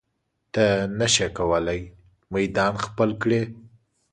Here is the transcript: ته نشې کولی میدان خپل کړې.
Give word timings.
ته 0.53 0.65
نشې 0.99 1.27
کولی 1.37 1.81
میدان 2.33 2.73
خپل 2.85 3.09
کړې. 3.21 3.41